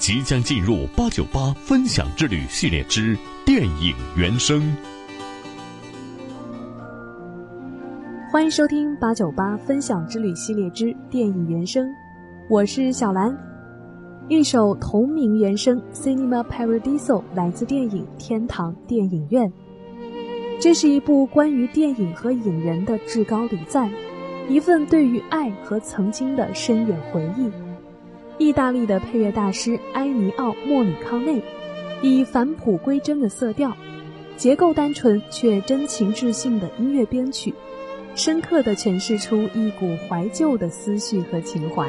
[0.00, 3.14] 即将进入八九八分享之旅系列之
[3.44, 4.74] 电影原声。
[8.32, 11.86] 欢迎收听八九八分享之旅系列之电影原声，
[12.48, 13.36] 我是小兰。
[14.30, 19.46] 一首同名原声《Cinema Paradiso》来自电影《天堂电影院》。
[20.58, 23.90] 这是一部关于电影和影人的至高礼赞，
[24.48, 27.50] 一份对于爱和曾经的深远回忆。
[28.40, 31.42] 意大利的配乐大师埃尼奥·莫里康内，
[32.00, 33.76] 以返璞归真的色调，
[34.38, 37.52] 结构单纯却真情至性的音乐编曲。
[38.14, 41.86] 深刻地诠释出一股怀旧的思绪和情怀。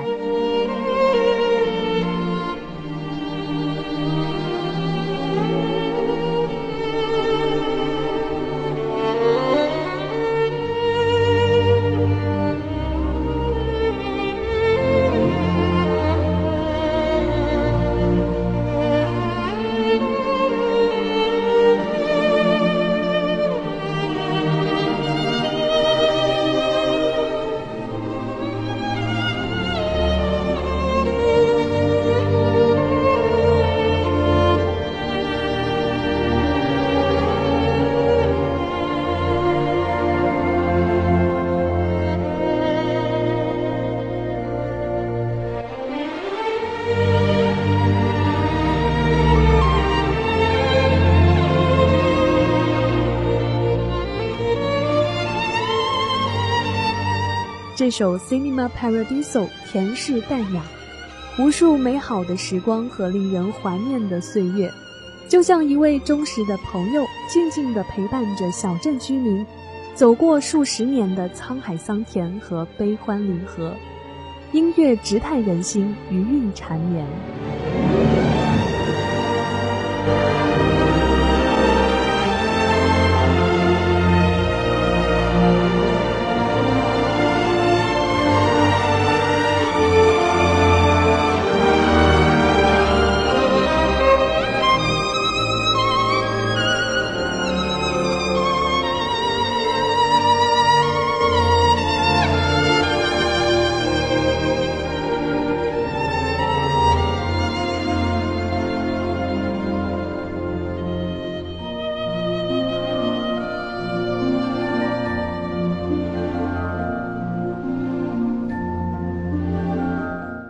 [57.81, 60.61] 这首《Cinema Paradiso》甜适淡雅，
[61.39, 64.71] 无数美好的时光和令人怀念的岁月，
[65.27, 69.43] 就像一位忠实的朋友，静静地陪伴着小镇居民，
[69.95, 73.73] 走过数十年的沧海桑田和悲欢离合。
[74.51, 77.03] 音乐直探人心，余韵缠绵。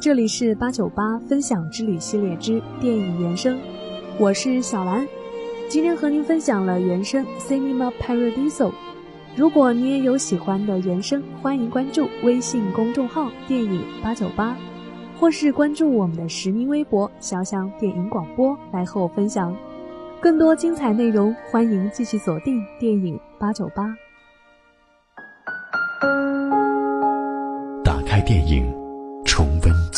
[0.02, 3.56] 这里是八九八分享之旅系列之电影原声，
[4.18, 5.08] 我是小兰，
[5.70, 8.70] 今天和您分享了原声《Cinema Paradiso》。
[9.36, 14.58] 如果你也有喜欢的原声，欢迎关注微信公众号“电影八九八”，
[15.22, 19.56] 或是关注我们的实名微博“潇湘电影广播”来和我分享
[20.20, 21.32] 更多精彩内容。
[21.52, 23.96] 欢迎继续锁定电影八九八，
[27.84, 28.81] 打开电影。